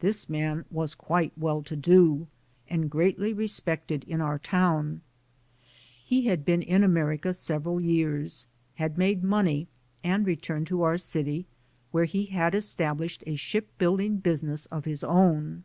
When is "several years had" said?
7.32-8.96